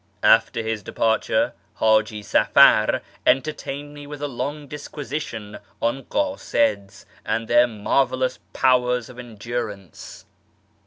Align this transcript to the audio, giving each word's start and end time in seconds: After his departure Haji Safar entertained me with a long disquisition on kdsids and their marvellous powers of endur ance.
After 0.23 0.63
his 0.63 0.81
departure 0.81 1.53
Haji 1.75 2.23
Safar 2.23 3.03
entertained 3.23 3.93
me 3.93 4.07
with 4.07 4.19
a 4.23 4.27
long 4.27 4.67
disquisition 4.67 5.59
on 5.79 6.05
kdsids 6.05 7.05
and 7.23 7.47
their 7.47 7.67
marvellous 7.67 8.39
powers 8.51 9.09
of 9.09 9.17
endur 9.17 9.71
ance. 9.71 10.25